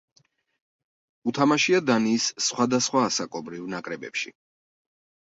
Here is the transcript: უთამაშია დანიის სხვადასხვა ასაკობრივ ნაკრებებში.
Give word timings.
უთამაშია 1.31 1.81
დანიის 1.89 2.25
სხვადასხვა 2.45 3.03
ასაკობრივ 3.11 3.69
ნაკრებებში. 3.75 4.33